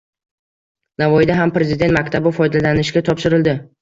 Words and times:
Navoiyda 1.01 1.35
ham 1.41 1.53
Prezident 1.57 1.95
maktabi 1.99 2.33
foydalanishga 2.39 3.05
topshirildi 3.11 3.55